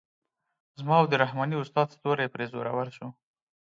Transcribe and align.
زما 0.79 0.95
او 1.01 1.05
د 1.09 1.13
رحماني 1.23 1.55
استاد 1.59 1.87
ستوری 1.95 2.27
پرې 2.33 2.45
زورور 2.51 2.87
شو. 2.97 3.07